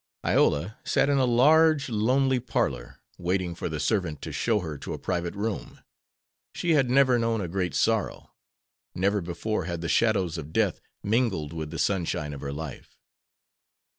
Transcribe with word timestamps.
Iola 0.25 0.79
sat 0.83 1.11
in 1.11 1.19
a 1.19 1.25
large, 1.25 1.87
lonely 1.87 2.39
parlor, 2.39 3.01
waiting 3.19 3.53
for 3.53 3.69
the 3.69 3.79
servant 3.79 4.19
to 4.23 4.31
show 4.31 4.61
her 4.61 4.75
to 4.79 4.93
a 4.95 4.97
private 4.97 5.35
room. 5.35 5.79
She 6.55 6.71
had 6.71 6.89
never 6.89 7.19
known 7.19 7.39
a 7.39 7.47
great 7.47 7.75
sorrow. 7.75 8.31
Never 8.95 9.21
before 9.21 9.65
had 9.65 9.81
the 9.81 9.87
shadows 9.89 10.39
of 10.39 10.51
death 10.53 10.81
mingled 11.03 11.53
with 11.53 11.69
the 11.69 11.77
sunshine 11.77 12.33
of 12.33 12.41
her 12.41 12.51
life. 12.51 12.97